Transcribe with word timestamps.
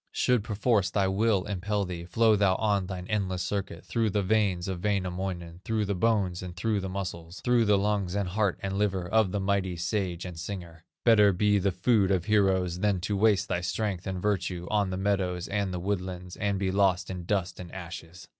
"Should 0.11 0.43
perforce 0.43 0.89
thy 0.89 1.07
will 1.07 1.43
impel 1.45 1.85
thee, 1.85 2.05
Flow 2.05 2.35
thou 2.35 2.55
on 2.55 2.87
thine 2.87 3.05
endless 3.07 3.43
circuit, 3.43 3.85
Through 3.85 4.09
the 4.09 4.23
veins 4.23 4.67
of 4.67 4.83
Wainamoinen, 4.83 5.61
Through 5.63 5.85
the 5.85 5.93
bones, 5.93 6.41
and 6.41 6.55
through 6.55 6.79
the 6.79 6.89
muscles, 6.89 7.39
Through 7.41 7.65
the 7.65 7.77
lungs, 7.77 8.15
and 8.15 8.29
heart, 8.29 8.57
and 8.63 8.79
liver, 8.79 9.07
Of 9.07 9.31
the 9.31 9.39
mighty 9.39 9.75
sage 9.77 10.25
and 10.25 10.39
singer; 10.39 10.85
Better 11.05 11.31
be 11.31 11.59
the 11.59 11.69
food 11.71 12.09
of 12.09 12.25
heroes, 12.25 12.79
Than 12.79 12.99
to 13.01 13.15
waste 13.15 13.47
thy 13.47 13.61
strength 13.61 14.07
and 14.07 14.19
virtue, 14.19 14.65
On 14.71 14.89
the 14.89 14.97
meadows 14.97 15.47
and 15.47 15.71
the 15.71 15.79
woodlands, 15.79 16.35
And 16.35 16.57
be 16.57 16.71
lost 16.71 17.11
in 17.11 17.25
dust 17.25 17.59
and 17.59 17.71
ashes. 17.71 18.27